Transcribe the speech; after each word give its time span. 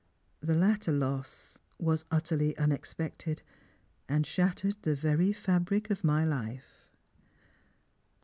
The 0.39 0.55
latter 0.55 0.91
loss 0.91 1.59
was 1.77 2.05
utterly 2.09 2.57
unexpected, 2.57 3.43
and 4.09 4.25
shattered 4.25 4.77
the 4.81 4.95
very 4.95 5.31
fabric 5.31 5.91
of 5.91 6.03
my 6.03 6.23
life." 6.25 6.87